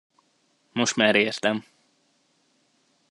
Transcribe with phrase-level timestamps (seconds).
[0.73, 1.65] Most már értem.